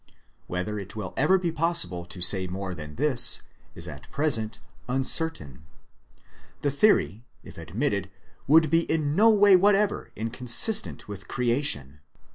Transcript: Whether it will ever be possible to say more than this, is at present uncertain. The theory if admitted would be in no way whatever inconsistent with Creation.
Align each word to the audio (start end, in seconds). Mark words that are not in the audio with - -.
Whether 0.47 0.79
it 0.79 0.95
will 0.95 1.13
ever 1.15 1.37
be 1.37 1.51
possible 1.51 2.05
to 2.05 2.21
say 2.21 2.47
more 2.47 2.73
than 2.73 2.95
this, 2.95 3.43
is 3.75 3.87
at 3.87 4.09
present 4.09 4.59
uncertain. 4.89 5.63
The 6.61 6.71
theory 6.71 7.23
if 7.43 7.59
admitted 7.59 8.09
would 8.47 8.71
be 8.71 8.91
in 8.91 9.15
no 9.15 9.29
way 9.29 9.55
whatever 9.55 10.11
inconsistent 10.15 11.07
with 11.07 11.27
Creation. 11.27 11.99